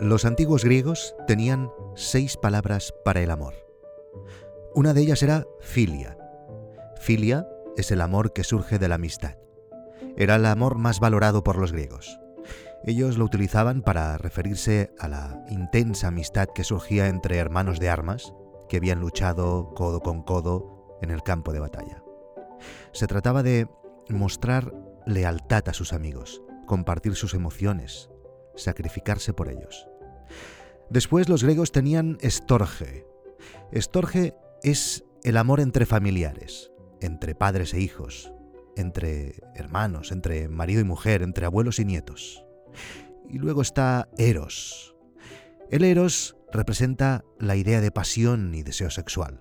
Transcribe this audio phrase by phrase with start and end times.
[0.00, 3.54] Los antiguos griegos tenían seis palabras para el amor.
[4.74, 6.18] Una de ellas era filia.
[7.00, 7.46] Filia
[7.76, 9.36] es el amor que surge de la amistad.
[10.16, 12.18] Era el amor más valorado por los griegos.
[12.84, 18.34] Ellos lo utilizaban para referirse a la intensa amistad que surgía entre hermanos de armas
[18.68, 22.02] que habían luchado codo con codo en el campo de batalla.
[22.92, 23.68] Se trataba de
[24.08, 24.74] mostrar
[25.06, 28.10] lealtad a sus amigos, compartir sus emociones,
[28.56, 29.88] sacrificarse por ellos.
[30.90, 33.06] Después los griegos tenían estorge.
[33.72, 38.32] Estorge es el amor entre familiares, entre padres e hijos,
[38.76, 42.44] entre hermanos, entre marido y mujer, entre abuelos y nietos.
[43.28, 44.94] Y luego está Eros.
[45.70, 49.40] El Eros representa la idea de pasión y deseo sexual,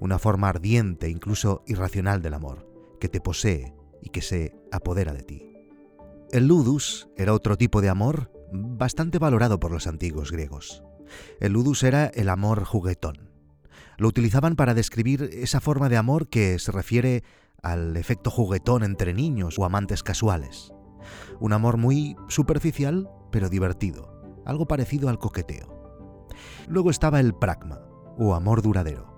[0.00, 2.68] una forma ardiente, incluso irracional del amor,
[3.00, 5.50] que te posee y que se apodera de ti.
[6.30, 10.82] El ludus era otro tipo de amor bastante valorado por los antiguos griegos.
[11.40, 13.30] El ludus era el amor juguetón.
[13.96, 17.22] Lo utilizaban para describir esa forma de amor que se refiere
[17.62, 20.72] al efecto juguetón entre niños o amantes casuales.
[21.40, 26.28] Un amor muy superficial, pero divertido, algo parecido al coqueteo.
[26.68, 27.80] Luego estaba el pragma,
[28.18, 29.12] o amor duradero.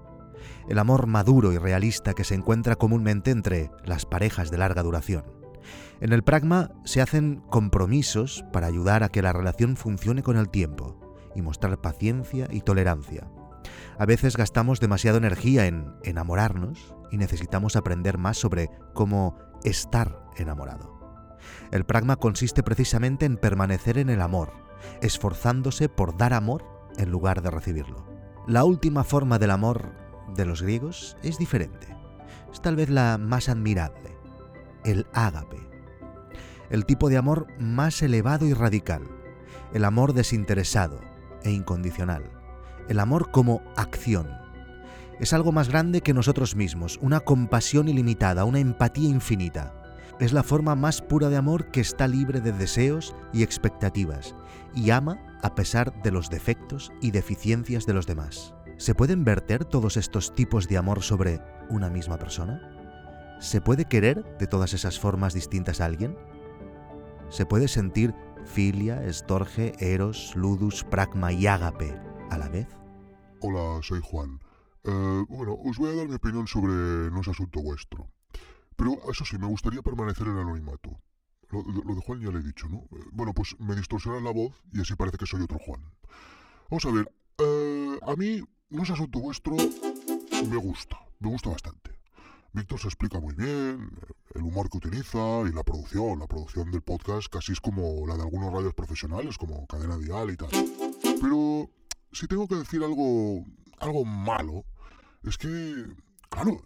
[0.68, 5.24] El amor maduro y realista que se encuentra comúnmente entre las parejas de larga duración.
[6.00, 10.48] En el pragma se hacen compromisos para ayudar a que la relación funcione con el
[10.48, 11.00] tiempo
[11.34, 13.28] y mostrar paciencia y tolerancia.
[13.98, 20.96] A veces gastamos demasiada energía en enamorarnos y necesitamos aprender más sobre cómo estar enamorado.
[21.70, 24.52] El pragma consiste precisamente en permanecer en el amor,
[25.00, 26.64] esforzándose por dar amor
[26.96, 28.06] en lugar de recibirlo.
[28.46, 29.92] La última forma del amor
[30.34, 31.88] de los griegos es diferente.
[32.52, 34.15] Es tal vez la más admirable,
[34.86, 35.58] el ágape.
[36.70, 39.02] El tipo de amor más elevado y radical,
[39.72, 41.00] el amor desinteresado
[41.42, 42.24] e incondicional,
[42.88, 44.28] el amor como acción.
[45.20, 49.74] Es algo más grande que nosotros mismos, una compasión ilimitada, una empatía infinita.
[50.20, 54.34] Es la forma más pura de amor que está libre de deseos y expectativas,
[54.74, 58.54] y ama a pesar de los defectos y deficiencias de los demás.
[58.76, 62.75] ¿Se pueden verter todos estos tipos de amor sobre una misma persona?
[63.38, 66.16] ¿Se puede querer de todas esas formas distintas a alguien?
[67.28, 68.14] ¿Se puede sentir
[68.46, 71.94] filia, estorge, eros, ludus, pragma y ágape
[72.30, 72.66] a la vez?
[73.40, 74.40] Hola, soy Juan.
[74.84, 78.10] Eh, bueno, os voy a dar mi opinión sobre no es asunto vuestro.
[78.74, 81.00] Pero eso sí, me gustaría permanecer en anonimato.
[81.50, 82.88] Lo, lo de Juan ya le he dicho, ¿no?
[82.96, 85.82] Eh, bueno, pues me distorsiona la voz y así parece que soy otro Juan.
[86.70, 89.56] Vamos a ver, eh, a mí no es asunto vuestro,
[90.48, 91.95] me gusta, me gusta bastante.
[92.56, 93.90] Víctor se explica muy bien,
[94.34, 96.18] el humor que utiliza y la producción.
[96.18, 100.30] La producción del podcast casi es como la de algunos radios profesionales, como Cadena Dial
[100.30, 100.48] y tal.
[101.20, 101.68] Pero
[102.12, 103.44] si tengo que decir algo,
[103.78, 104.64] algo malo,
[105.22, 105.84] es que,
[106.30, 106.62] claro,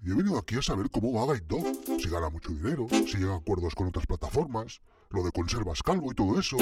[0.00, 2.00] yo he venido aquí a saber cómo va Guide Dog.
[2.00, 6.12] Si gana mucho dinero, si llega a acuerdos con otras plataformas, lo de conservas calvo
[6.12, 6.56] y todo eso.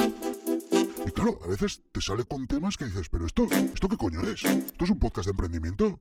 [1.07, 4.23] Y claro, a veces te sale con temas que dices, pero esto, ¿esto qué coño
[4.23, 4.43] es?
[4.43, 6.01] ¿Esto es un podcast de emprendimiento?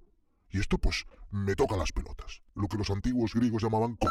[0.52, 3.96] Y esto pues me toca las pelotas, lo que los antiguos griegos llamaban...
[3.96, 4.08] Co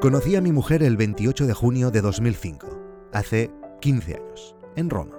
[0.00, 3.50] Conocí a mi mujer el 28 de junio de 2005, hace
[3.82, 5.18] 15 años, en Roma.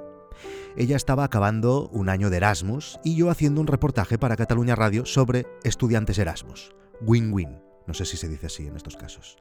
[0.76, 5.06] Ella estaba acabando un año de Erasmus y yo haciendo un reportaje para Cataluña Radio
[5.06, 6.74] sobre estudiantes Erasmus.
[7.02, 9.36] Win-win, no sé si se dice así en estos casos.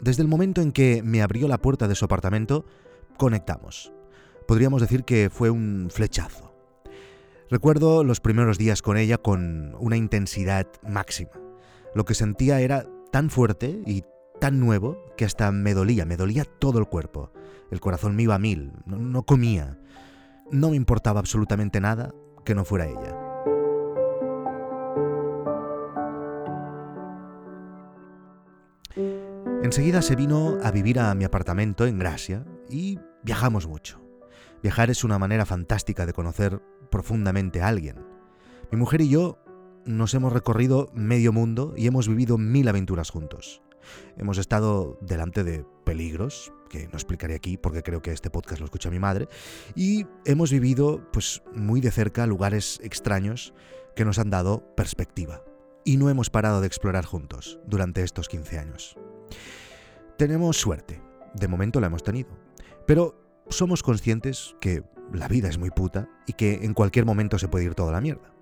[0.00, 2.64] Desde el momento en que me abrió la puerta de su apartamento,
[3.16, 3.92] conectamos.
[4.46, 6.54] Podríamos decir que fue un flechazo.
[7.50, 11.32] Recuerdo los primeros días con ella con una intensidad máxima.
[11.92, 14.04] Lo que sentía era tan fuerte y
[14.40, 17.32] tan nuevo que hasta me dolía, me dolía todo el cuerpo.
[17.72, 19.76] El corazón me iba a mil, no, no comía.
[20.52, 22.14] No me importaba absolutamente nada
[22.44, 23.21] que no fuera ella.
[29.62, 34.00] Enseguida se vino a vivir a mi apartamento en Gracia y viajamos mucho.
[34.60, 36.60] Viajar es una manera fantástica de conocer
[36.90, 38.04] profundamente a alguien.
[38.72, 39.38] Mi mujer y yo
[39.86, 43.62] nos hemos recorrido medio mundo y hemos vivido mil aventuras juntos.
[44.16, 48.64] Hemos estado delante de peligros, que no explicaré aquí porque creo que este podcast lo
[48.64, 49.28] escucha mi madre,
[49.76, 53.54] y hemos vivido pues muy de cerca lugares extraños
[53.94, 55.44] que nos han dado perspectiva.
[55.84, 58.96] Y no hemos parado de explorar juntos durante estos 15 años.
[60.16, 61.00] Tenemos suerte,
[61.34, 62.30] de momento la hemos tenido,
[62.86, 67.48] pero somos conscientes que la vida es muy puta y que en cualquier momento se
[67.48, 68.32] puede ir toda la mierda.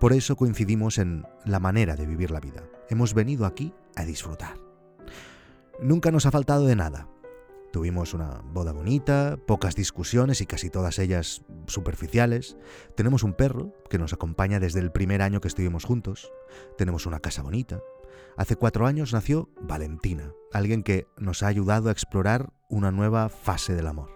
[0.00, 2.62] Por eso coincidimos en la manera de vivir la vida.
[2.88, 4.56] Hemos venido aquí a disfrutar.
[5.80, 7.08] Nunca nos ha faltado de nada.
[7.72, 12.56] Tuvimos una boda bonita, pocas discusiones y casi todas ellas superficiales.
[12.96, 16.32] Tenemos un perro que nos acompaña desde el primer año que estuvimos juntos.
[16.78, 17.80] Tenemos una casa bonita.
[18.38, 23.74] Hace cuatro años nació Valentina, alguien que nos ha ayudado a explorar una nueva fase
[23.74, 24.10] del amor.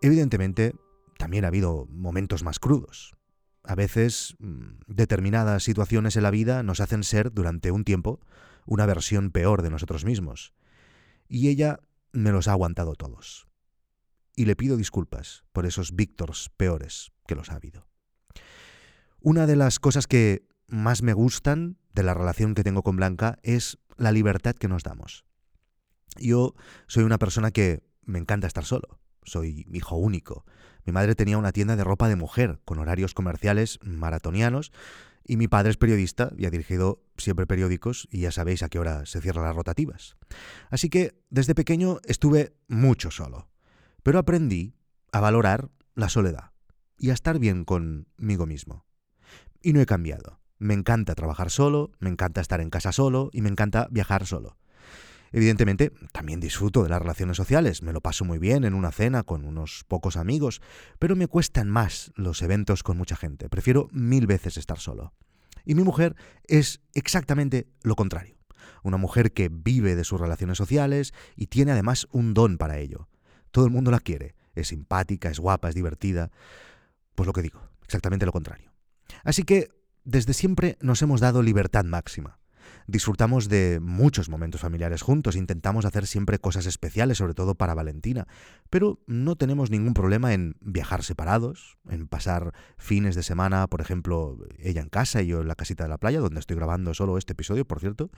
[0.00, 0.74] Evidentemente,
[1.16, 3.14] también ha habido momentos más crudos.
[3.62, 8.18] A veces, mm, determinadas situaciones en la vida nos hacen ser, durante un tiempo,
[8.66, 10.52] una versión peor de nosotros mismos.
[11.32, 11.80] Y ella
[12.12, 13.48] me los ha aguantado todos.
[14.36, 17.88] Y le pido disculpas por esos Víctors peores que los ha habido.
[19.18, 23.38] Una de las cosas que más me gustan de la relación que tengo con Blanca
[23.42, 25.24] es la libertad que nos damos.
[26.18, 26.54] Yo
[26.86, 30.44] soy una persona que me encanta estar solo soy hijo único.
[30.84, 34.72] Mi madre tenía una tienda de ropa de mujer con horarios comerciales maratonianos
[35.24, 38.78] y mi padre es periodista y ha dirigido siempre periódicos y ya sabéis a qué
[38.78, 40.16] hora se cierran las rotativas.
[40.70, 43.48] Así que desde pequeño estuve mucho solo,
[44.02, 44.74] pero aprendí
[45.12, 46.52] a valorar la soledad
[46.98, 48.86] y a estar bien conmigo mismo.
[49.62, 50.40] Y no he cambiado.
[50.58, 54.56] Me encanta trabajar solo, me encanta estar en casa solo y me encanta viajar solo.
[55.32, 59.22] Evidentemente, también disfruto de las relaciones sociales, me lo paso muy bien en una cena
[59.22, 60.60] con unos pocos amigos,
[60.98, 65.14] pero me cuestan más los eventos con mucha gente, prefiero mil veces estar solo.
[65.64, 68.36] Y mi mujer es exactamente lo contrario,
[68.82, 73.08] una mujer que vive de sus relaciones sociales y tiene además un don para ello.
[73.52, 76.30] Todo el mundo la quiere, es simpática, es guapa, es divertida.
[77.14, 78.72] Pues lo que digo, exactamente lo contrario.
[79.24, 79.68] Así que
[80.04, 82.38] desde siempre nos hemos dado libertad máxima.
[82.86, 88.26] Disfrutamos de muchos momentos familiares juntos, intentamos hacer siempre cosas especiales, sobre todo para Valentina,
[88.70, 94.38] pero no tenemos ningún problema en viajar separados, en pasar fines de semana, por ejemplo,
[94.58, 97.18] ella en casa y yo en la casita de la playa, donde estoy grabando solo
[97.18, 98.10] este episodio, por cierto.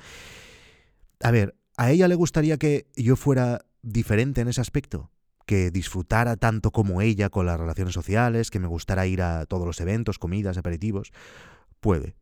[1.20, 5.10] A ver, ¿a ella le gustaría que yo fuera diferente en ese aspecto?
[5.46, 9.66] que disfrutara tanto como ella con las relaciones sociales, que me gustara ir a todos
[9.66, 11.12] los eventos, comidas, aperitivos.
[11.80, 12.16] Puede.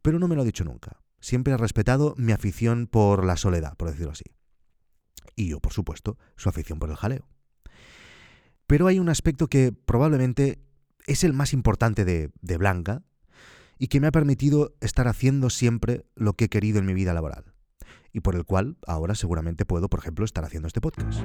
[0.00, 3.76] Pero no me lo ha dicho nunca siempre ha respetado mi afición por la soledad,
[3.76, 4.26] por decirlo así.
[5.34, 7.28] Y yo, por supuesto, su afición por el jaleo.
[8.68, 10.62] Pero hay un aspecto que probablemente
[11.08, 13.02] es el más importante de, de Blanca
[13.76, 17.12] y que me ha permitido estar haciendo siempre lo que he querido en mi vida
[17.12, 17.54] laboral.
[18.12, 21.24] Y por el cual ahora seguramente puedo, por ejemplo, estar haciendo este podcast.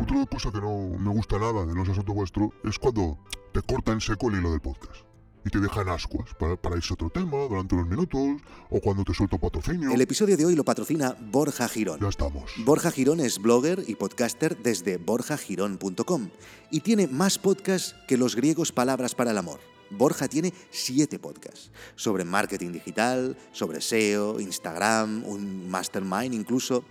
[0.00, 3.18] Otra cosa que no me gusta nada de No es asunto vuestro es cuando
[3.52, 5.11] te corta en seco el hilo del podcast
[5.44, 9.04] y te dejan ascuas para, para, irse a otro tema durante unos minutos o cuando
[9.04, 9.90] te suelto patrocinio.
[9.92, 12.00] El episodio de hoy lo patrocina Borja Girón.
[12.00, 12.52] Ya estamos.
[12.58, 16.30] Borja Girón es blogger y podcaster desde borjagirón.com
[16.70, 19.60] y tiene más podcasts que los griegos palabras para el amor.
[19.90, 26.84] Borja tiene siete podcasts sobre marketing digital, sobre SEO, Instagram, un mastermind incluso.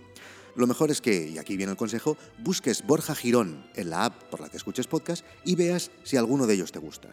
[0.54, 4.22] Lo mejor es que, y aquí viene el consejo, busques Borja Girón en la app
[4.24, 7.08] por la que escuches podcast y veas si alguno de ellos te gusta.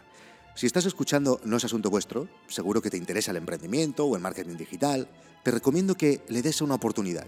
[0.60, 4.20] Si estás escuchando No es asunto vuestro, seguro que te interesa el emprendimiento o el
[4.20, 5.08] marketing digital,
[5.42, 7.26] te recomiendo que le des una oportunidad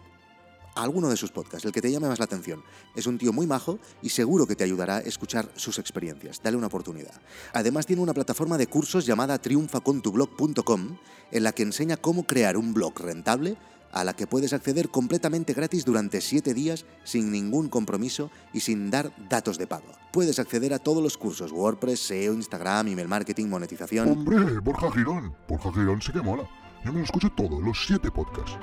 [0.74, 2.62] a alguno de sus podcasts, el que te llame más la atención.
[2.94, 6.42] Es un tío muy majo y seguro que te ayudará a escuchar sus experiencias.
[6.42, 7.22] Dale una oportunidad.
[7.54, 10.98] Además tiene una plataforma de cursos llamada triunfacontublog.com
[11.30, 13.56] en la que enseña cómo crear un blog rentable
[13.92, 18.90] a la que puedes acceder completamente gratis durante 7 días sin ningún compromiso y sin
[18.90, 19.86] dar datos de pago.
[20.12, 24.10] Puedes acceder a todos los cursos WordPress, SEO, Instagram, email marketing, monetización.
[24.10, 25.34] Hombre, Borja Girón.
[25.48, 26.48] Borja Girón sí que mola.
[26.84, 28.58] Yo me lo escucho todo, los 7 podcasts.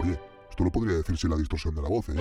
[0.00, 2.14] Oye, esto lo podría decirse la distorsión de la voz, ¿eh?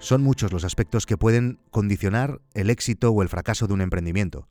[0.00, 4.48] Son muchos los aspectos que pueden condicionar el éxito o el fracaso de un emprendimiento.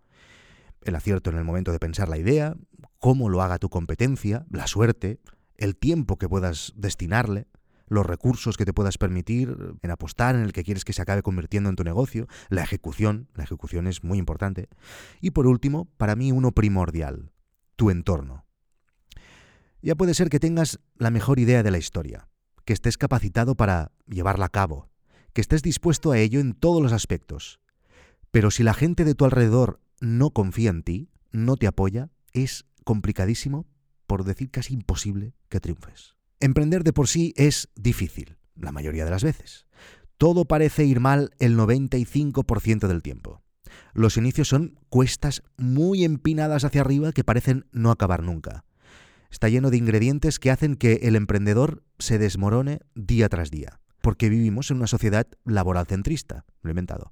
[0.83, 2.55] El acierto en el momento de pensar la idea,
[2.99, 5.19] cómo lo haga tu competencia, la suerte,
[5.59, 7.45] el tiempo que puedas destinarle,
[7.87, 11.21] los recursos que te puedas permitir en apostar en el que quieres que se acabe
[11.21, 14.69] convirtiendo en tu negocio, la ejecución, la ejecución es muy importante.
[15.19, 17.31] Y por último, para mí uno primordial,
[17.75, 18.45] tu entorno.
[19.81, 22.29] Ya puede ser que tengas la mejor idea de la historia,
[22.63, 24.89] que estés capacitado para llevarla a cabo,
[25.33, 27.59] que estés dispuesto a ello en todos los aspectos.
[28.31, 32.65] Pero si la gente de tu alrededor no confía en ti, no te apoya, es
[32.85, 33.65] complicadísimo
[34.09, 36.15] por decir casi imposible que triunfes.
[36.39, 39.67] Emprender de por sí es difícil, la mayoría de las veces.
[40.17, 43.43] Todo parece ir mal el 95% del tiempo.
[43.93, 48.65] Los inicios son cuestas muy empinadas hacia arriba que parecen no acabar nunca.
[49.29, 53.79] Está lleno de ingredientes que hacen que el emprendedor se desmorone día tras día.
[54.01, 57.11] porque vivimos en una sociedad laboral centrista, lo he inventado.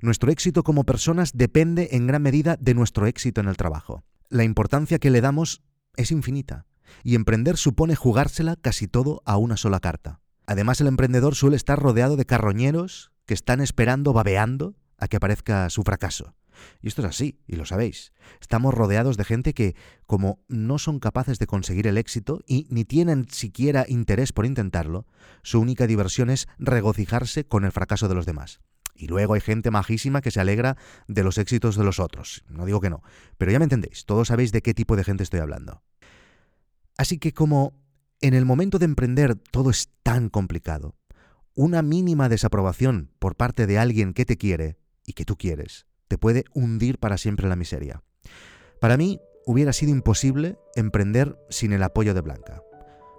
[0.00, 4.02] Nuestro éxito como personas depende en gran medida de nuestro éxito en el trabajo.
[4.30, 5.62] La importancia que le damos
[5.96, 6.66] es infinita,
[7.02, 10.20] y emprender supone jugársela casi todo a una sola carta.
[10.46, 15.68] Además, el emprendedor suele estar rodeado de carroñeros que están esperando, babeando, a que aparezca
[15.70, 16.34] su fracaso.
[16.80, 18.12] Y esto es así, y lo sabéis.
[18.40, 19.74] Estamos rodeados de gente que,
[20.06, 25.06] como no son capaces de conseguir el éxito y ni tienen siquiera interés por intentarlo,
[25.42, 28.60] su única diversión es regocijarse con el fracaso de los demás.
[28.94, 30.76] Y luego hay gente majísima que se alegra
[31.08, 32.44] de los éxitos de los otros.
[32.48, 33.02] No digo que no,
[33.38, 35.82] pero ya me entendéis, todos sabéis de qué tipo de gente estoy hablando.
[36.96, 37.74] Así que como
[38.20, 40.94] en el momento de emprender todo es tan complicado,
[41.54, 46.18] una mínima desaprobación por parte de alguien que te quiere y que tú quieres te
[46.18, 48.02] puede hundir para siempre en la miseria.
[48.80, 52.62] Para mí hubiera sido imposible emprender sin el apoyo de Blanca.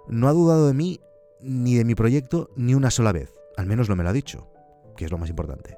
[0.08, 1.00] No ha dudado de mí
[1.40, 4.48] ni de mi proyecto ni una sola vez, al menos no me lo ha dicho,
[4.96, 5.76] que es lo más importante.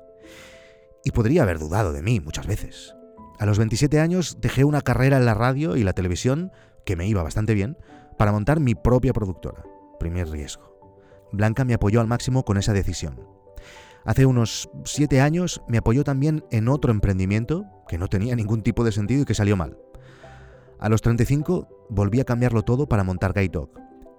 [1.05, 2.95] Y podría haber dudado de mí muchas veces.
[3.39, 6.51] A los 27 años dejé una carrera en la radio y la televisión,
[6.85, 7.77] que me iba bastante bien,
[8.17, 9.65] para montar mi propia productora.
[10.01, 10.79] Primer riesgo.
[11.33, 13.21] Blanca me apoyó al máximo con esa decisión.
[14.05, 18.85] Hace unos siete años me apoyó también en otro emprendimiento que no tenía ningún tipo
[18.85, 19.77] de sentido y que salió mal.
[20.79, 23.71] A los 35 volví a cambiarlo todo para montar Guide Dog,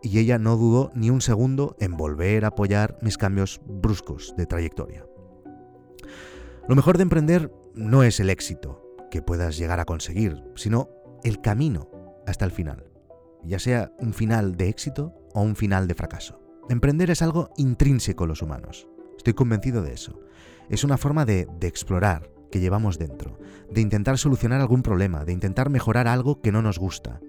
[0.02, 4.46] y ella no dudó ni un segundo en volver a apoyar mis cambios bruscos de
[4.46, 5.06] trayectoria.
[6.68, 10.90] Lo mejor de emprender no es el éxito que puedas llegar a conseguir, sino
[11.24, 11.90] el camino
[12.28, 12.86] hasta el final,
[13.44, 16.40] ya sea un final de éxito o un final de fracaso.
[16.70, 18.88] Emprender es algo intrínseco a los humanos.
[19.18, 20.20] Estoy convencido de eso.
[20.70, 23.40] Es una forma de, explorar que llevamos dentro,
[23.72, 27.20] de intentar solucionar algún problema, de intentar mejorar algo que no nos gusta.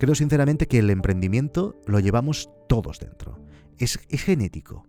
[0.00, 3.38] Creo sinceramente que el emprendimiento lo llevamos todos dentro.
[3.76, 4.86] Es, es genético.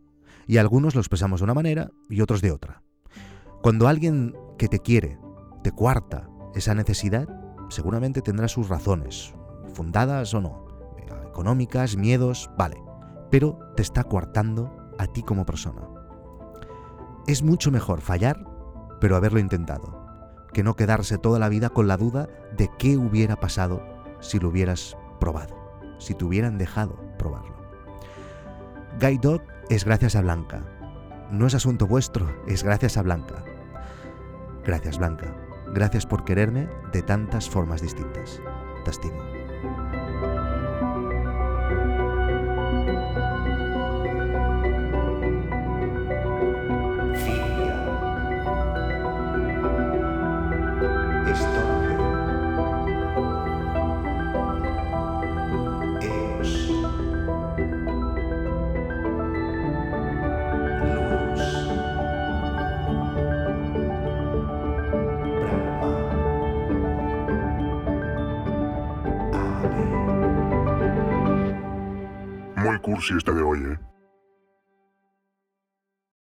[0.48, 2.82] Y algunos lo expresamos de una manera y otros de otra.
[3.62, 5.20] Cuando alguien que te quiere
[5.64, 7.28] te cuarta esa necesidad,
[7.70, 9.34] seguramente tendrá sus razones,
[9.74, 10.66] fundadas o no,
[11.28, 12.82] económicas, miedos, vale,
[13.30, 15.90] pero te está coartando a ti como persona.
[17.28, 18.46] Es mucho mejor fallar,
[19.02, 20.06] pero haberlo intentado,
[20.54, 23.84] que no quedarse toda la vida con la duda de qué hubiera pasado
[24.22, 25.56] si lo hubieras probado,
[26.00, 27.56] si te hubieran dejado probarlo.
[29.00, 30.66] Guide Dog es gracias a Blanca.
[31.32, 33.46] No es asunto vuestro, es gracias a Blanca.
[34.66, 35.34] Gracias Blanca.
[35.74, 38.42] Gracias por quererme de tantas formas distintas.
[38.84, 39.41] Te estimo.
[73.02, 73.91] Cursi esta de hoy, ¿eh?